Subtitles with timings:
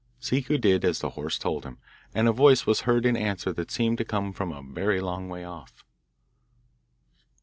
[0.19, 1.77] Ciccu did as the horse told him,
[2.15, 5.29] and a voice was heard in answer that seemed to come from a very long
[5.29, 5.83] way off.